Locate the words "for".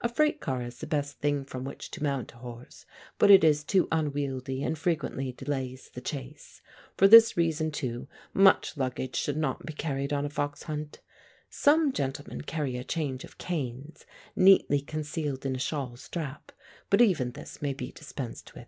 6.96-7.06